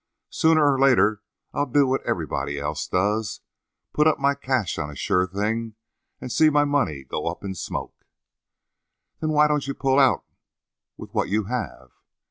[0.31, 1.21] Sooner or later
[1.53, 3.41] I'll do what everybody else does
[3.93, 5.75] put up my cash on a sure thing
[6.19, 8.07] and see my money go up in smoke."
[9.19, 10.25] "Then why don't you pull out
[10.97, 11.91] with what you have?"